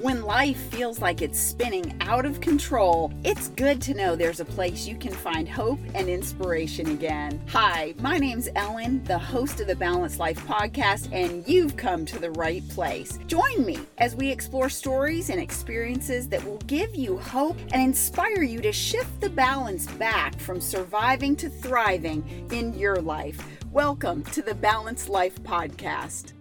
[0.00, 4.44] When life feels like it's spinning out of control, it's good to know there's a
[4.44, 7.42] place you can find hope and inspiration again.
[7.48, 12.18] Hi, my name's Ellen, the host of the Balanced Life podcast, and you've come to
[12.20, 13.18] the right place.
[13.26, 18.44] Join me as we explore stories and experiences that will give you hope and inspire
[18.44, 23.44] you to shift the balance back from surviving to thriving in your life.
[23.72, 26.34] Welcome to the Balanced Life podcast.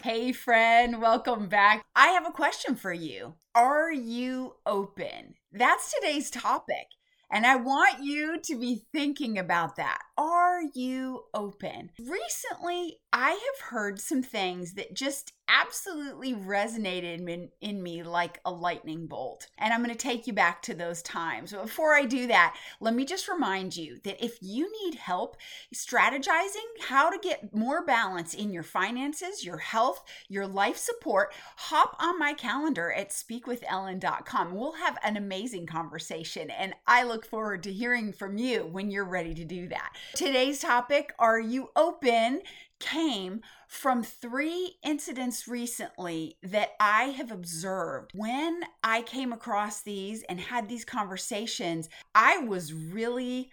[0.00, 1.84] Hey, friend, welcome back.
[1.96, 3.34] I have a question for you.
[3.52, 5.34] Are you open?
[5.52, 6.86] That's today's topic.
[7.32, 9.98] And I want you to be thinking about that.
[10.18, 11.92] Are you open?
[11.96, 18.50] Recently, I have heard some things that just absolutely resonated in, in me like a
[18.50, 19.48] lightning bolt.
[19.56, 21.52] And I'm going to take you back to those times.
[21.52, 25.36] But before I do that, let me just remind you that if you need help
[25.74, 31.96] strategizing how to get more balance in your finances, your health, your life support, hop
[31.98, 34.54] on my calendar at speakwithellen.com.
[34.54, 36.50] We'll have an amazing conversation.
[36.50, 39.92] And I look forward to hearing from you when you're ready to do that.
[40.14, 42.42] Today's topic Are you open?
[42.80, 48.12] came from three incidents recently that I have observed.
[48.14, 53.50] When I came across these and had these conversations, I was really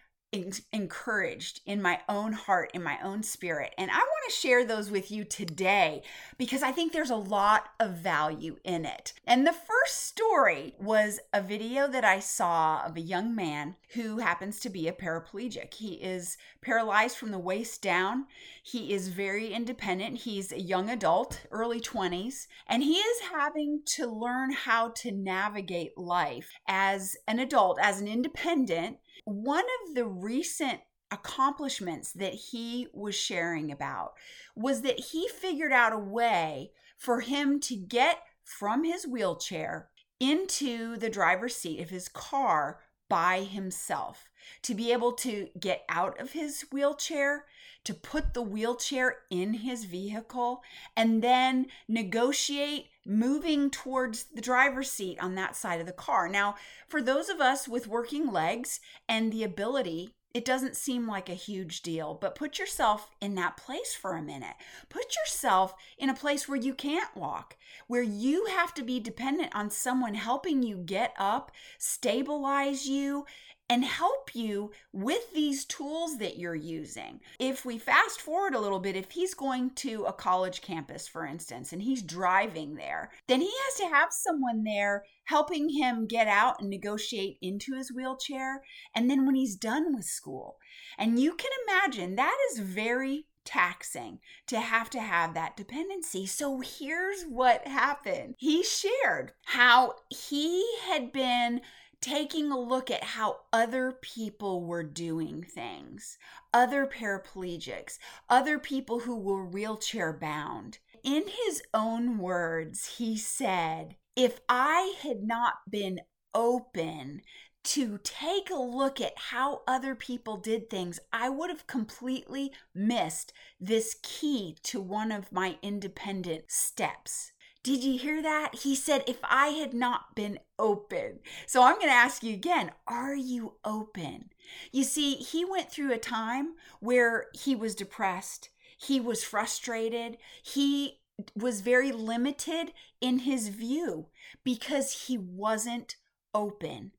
[0.71, 3.73] encouraged in my own heart, in my own spirit.
[3.77, 6.03] And I want to share those with you today
[6.37, 9.13] because I think there's a lot of value in it.
[9.25, 14.17] And the first story was a video that I saw of a young man who
[14.17, 15.73] happens to be a paraplegic.
[15.73, 18.25] He is paralyzed from the waist down.
[18.63, 20.19] He is very independent.
[20.19, 25.97] He's a young adult, early 20s, and he is having to learn how to navigate
[25.97, 33.15] life as an adult, as an independent one of the recent accomplishments that he was
[33.15, 34.13] sharing about
[34.55, 40.97] was that he figured out a way for him to get from his wheelchair into
[40.97, 44.29] the driver's seat of his car by himself,
[44.61, 47.45] to be able to get out of his wheelchair,
[47.83, 50.63] to put the wheelchair in his vehicle,
[50.95, 56.27] and then negotiate moving towards the driver's seat on that side of the car.
[56.27, 56.55] Now,
[56.87, 61.33] for those of us with working legs and the ability it doesn't seem like a
[61.33, 64.55] huge deal, but put yourself in that place for a minute.
[64.89, 67.55] Put yourself in a place where you can't walk,
[67.87, 73.25] where you have to be dependent on someone helping you get up, stabilize you,
[73.69, 77.19] and help you with these tools that you're using.
[77.39, 81.25] If we fast forward a little bit, if he's going to a college campus, for
[81.25, 86.27] instance, and he's driving there, then he has to have someone there helping him get
[86.27, 88.61] out and negotiate into his wheelchair.
[88.93, 90.57] And then when he's done with school,
[90.97, 96.25] and you can imagine that is very taxing to have to have that dependency.
[96.25, 98.35] So here's what happened.
[98.37, 101.61] He shared how he had been
[102.01, 106.17] taking a look at how other people were doing things,
[106.53, 107.97] other paraplegics,
[108.29, 110.79] other people who were wheelchair bound.
[111.03, 115.99] In his own words, he said, If I had not been
[116.33, 117.21] open
[117.65, 123.33] to take a look at how other people did things, I would have completely missed
[123.59, 127.31] this key to one of my independent steps.
[127.65, 128.59] Did you hear that?
[128.61, 131.17] He said, if I had not been open.
[131.47, 134.29] So I'm going to ask you again are you open?
[134.71, 140.99] You see, he went through a time where he was depressed, he was frustrated, he
[141.35, 142.71] was very limited
[143.01, 144.09] in his view
[144.43, 145.95] because he wasn't
[146.35, 146.91] open.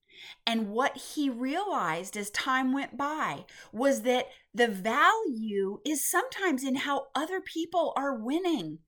[0.48, 6.74] And what he realized as time went by was that the value is sometimes in
[6.74, 8.80] how other people are winning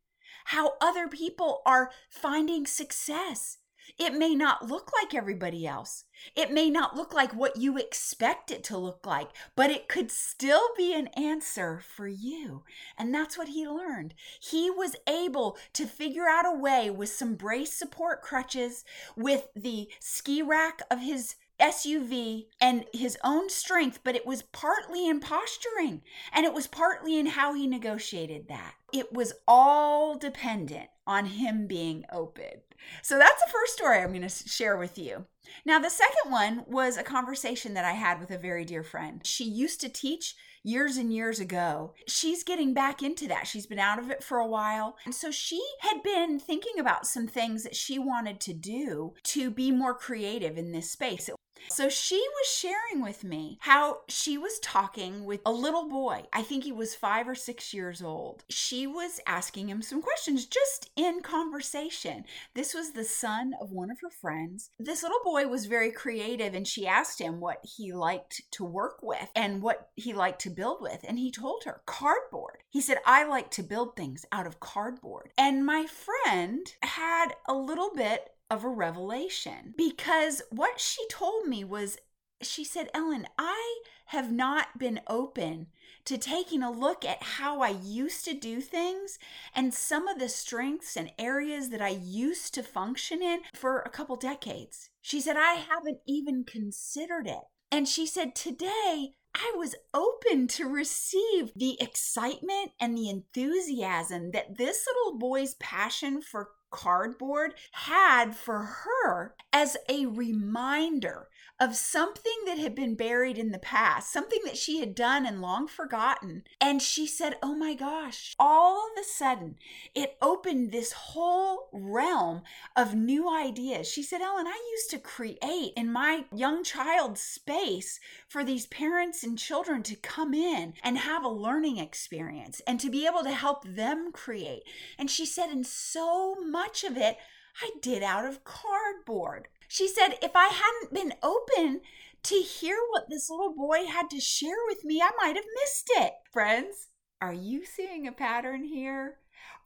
[0.47, 3.59] how other people are finding success.
[3.99, 6.05] It may not look like everybody else.
[6.37, 10.11] It may not look like what you expect it to look like, but it could
[10.11, 12.65] still be an answer for you.
[12.99, 14.15] And that's what he learned.
[14.41, 18.85] He was able to figure out a way with some brace support crutches,
[19.17, 25.09] with the ski rack of his SUV and his own strength, but it was partly
[25.09, 26.03] in posturing
[26.33, 28.75] and it was partly in how he negotiated that.
[28.93, 32.63] It was all dependent on him being open.
[33.03, 35.27] So that's the first story I'm going to share with you.
[35.65, 39.21] Now, the second one was a conversation that I had with a very dear friend.
[39.25, 41.95] She used to teach years and years ago.
[42.07, 43.47] She's getting back into that.
[43.47, 44.97] She's been out of it for a while.
[45.05, 49.51] And so she had been thinking about some things that she wanted to do to
[49.51, 51.31] be more creative in this space.
[51.71, 56.23] So she was sharing with me how she was talking with a little boy.
[56.33, 58.45] I think he was five or six years old.
[58.49, 62.25] She was asking him some questions just in conversation.
[62.55, 64.71] This was the son of one of her friends.
[64.79, 68.99] This little boy was very creative and she asked him what he liked to work
[69.03, 71.05] with and what he liked to build with.
[71.07, 72.63] And he told her cardboard.
[72.71, 75.31] He said, I like to build things out of cardboard.
[75.37, 81.65] And my friend had a little bit of a revelation because what she told me
[81.65, 81.99] was
[82.41, 85.67] she said, Ellen, I have not been open
[86.05, 89.19] to taking a look at how I used to do things
[89.55, 93.91] and some of the strengths and areas that I used to function in for a
[93.91, 94.91] couple decades.
[95.03, 97.43] She said, I haven't even considered it.
[97.71, 104.57] And she said, Today, I was open to receive the excitement and the enthusiasm that
[104.57, 111.29] this little boy's passion for cardboard had for her as a reminder
[111.61, 115.41] of something that had been buried in the past, something that she had done and
[115.41, 116.45] long forgotten.
[116.61, 119.57] And she said, Oh my gosh, all of a sudden
[119.95, 122.43] it opened this whole realm
[122.77, 123.89] of new ideas.
[123.89, 129.25] She said, Ellen, I used to create in my young child's space for these parents
[129.25, 133.33] and children to come in and have a learning experience and to be able to
[133.33, 134.63] help them create.
[134.99, 137.17] And she said, and so much of it
[137.61, 139.49] I did out of cardboard.
[139.67, 141.81] She said, if I hadn't been open
[142.25, 145.91] to hear what this little boy had to share with me, I might have missed
[145.97, 146.13] it.
[146.33, 146.89] Friends,
[147.21, 149.19] are you seeing a pattern here?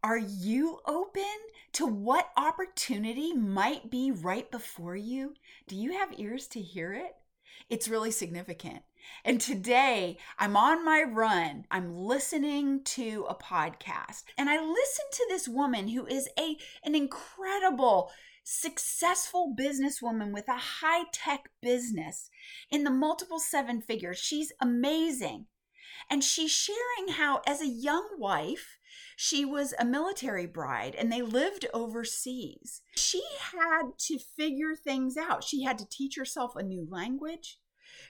[0.03, 1.23] Are you open
[1.75, 5.35] to what opportunity might be right before you?
[5.69, 7.15] Do you have ears to hear it?
[7.69, 8.83] It's really significant.
[9.25, 11.65] And today I'm on my run.
[11.71, 16.95] I'm listening to a podcast and I listen to this woman who is a an
[16.95, 18.11] incredible
[18.45, 22.31] successful businesswoman with a high tech business
[22.71, 24.19] in the multiple seven figures.
[24.19, 25.47] She's amazing.
[26.11, 28.79] And she's sharing how, as a young wife,
[29.17, 32.83] she was a military bride and they lived overseas.
[32.97, 35.45] She had to figure things out.
[35.45, 37.59] She had to teach herself a new language.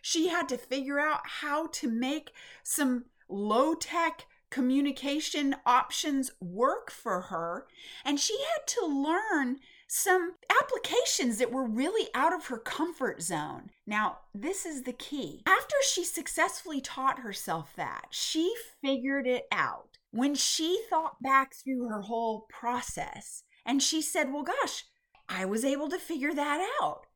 [0.01, 2.33] She had to figure out how to make
[2.63, 7.67] some low tech communication options work for her.
[8.05, 9.59] And she had to learn
[9.89, 13.71] some applications that were really out of her comfort zone.
[13.87, 15.43] Now, this is the key.
[15.47, 19.92] After she successfully taught herself that, she figured it out.
[20.13, 24.85] When she thought back through her whole process, and she said, Well, gosh,
[25.29, 27.07] I was able to figure that out.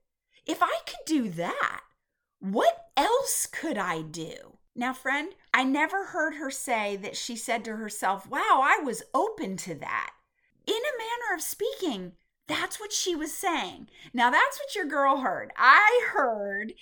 [0.47, 1.83] If I could do that,
[2.41, 4.59] what else could I do?
[4.75, 9.03] Now, friend, I never heard her say that she said to herself, Wow, I was
[9.15, 10.11] open to that.
[10.67, 12.13] In a manner of speaking,
[12.49, 13.89] that's what she was saying.
[14.15, 15.53] Now, that's what your girl heard.
[15.57, 16.73] I heard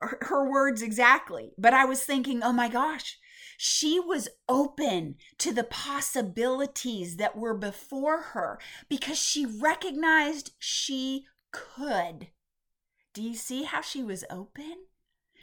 [0.00, 3.18] her words exactly, but I was thinking, oh my gosh,
[3.60, 12.28] she was open to the possibilities that were before her because she recognized she could.
[13.12, 14.84] Do you see how she was open?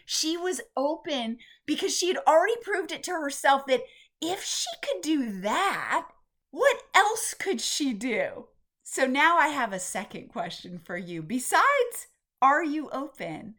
[0.05, 3.81] She was open because she had already proved it to herself that
[4.21, 6.07] if she could do that,
[6.51, 8.45] what else could she do?
[8.81, 11.21] So now I have a second question for you.
[11.21, 12.07] Besides,
[12.41, 13.55] are you open?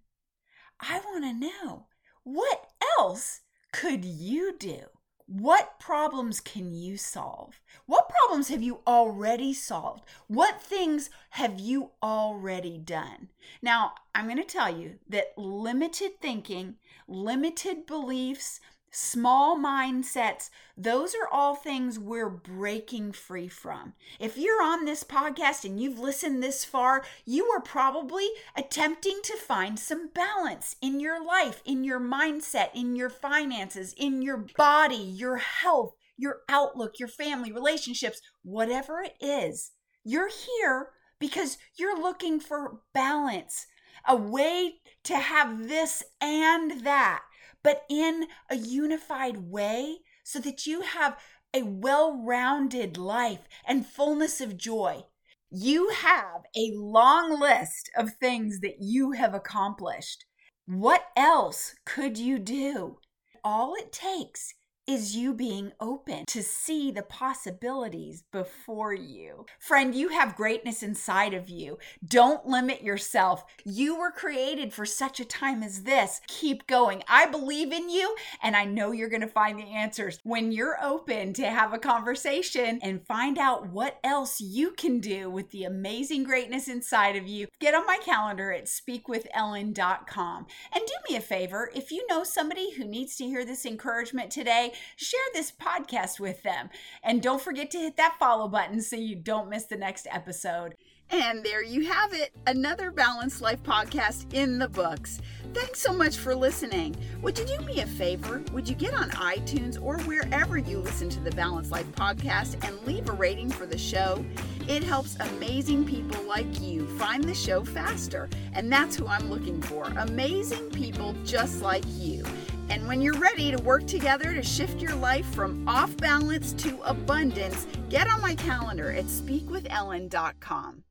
[0.81, 1.89] I want to know
[2.23, 3.43] what else
[3.77, 4.81] could you do?
[5.27, 7.61] What problems can you solve?
[7.85, 10.03] What problems have you already solved?
[10.29, 13.29] What things have you already done?
[13.61, 21.29] Now, I'm going to tell you that limited thinking, limited beliefs, small mindsets, those are
[21.31, 23.95] all things we're breaking free from.
[24.19, 29.37] If you're on this podcast and you've listened this far, you are probably attempting to
[29.37, 34.97] find some balance in your life, in your mindset, in your finances, in your body,
[34.97, 39.73] your health, your outlook, your family, relationships, whatever it is.
[40.05, 43.67] You're here because you're looking for balance,
[44.07, 47.23] a way to have this and that
[47.67, 51.19] but in a unified way so that you have
[51.53, 55.03] a well rounded life and fullness of joy.
[55.51, 60.27] You have a long list of things that you have accomplished.
[60.67, 62.99] What else could you do?
[63.43, 64.55] All it takes
[64.87, 69.47] is you being open to see the possibilities before you.
[69.59, 71.79] Friend, you have greatness inside of you.
[72.07, 73.45] Don't limit yourself.
[73.65, 76.21] You were created for such a time as this.
[76.29, 77.03] Keep going.
[77.09, 80.79] I believe in you and I know you're going to find the answers when you're
[80.83, 85.65] open to have a conversation and find out what else you can do with the
[85.65, 87.49] amazing greatness inside of you.
[87.61, 90.47] Get on my calendar at speakwithellen.com.
[90.73, 94.31] And do me a favor, if you know somebody who needs to hear this encouragement
[94.31, 96.71] today, share this podcast with them.
[97.03, 100.75] And don't forget to hit that follow button so you don't miss the next episode.
[101.11, 105.21] And there you have it, another Balanced Life podcast in the books.
[105.55, 106.97] Thanks so much for listening.
[107.23, 108.43] Would you do me a favor?
[108.53, 112.85] Would you get on iTunes or wherever you listen to the Balanced Life podcast and
[112.87, 114.25] leave a rating for the show?
[114.67, 118.29] It helps amazing people like you find the show faster.
[118.53, 122.25] And that's who I'm looking for amazing people just like you.
[122.69, 126.81] And when you're ready to work together to shift your life from off balance to
[126.83, 130.86] abundance, get on my calendar at speakwithellen.com.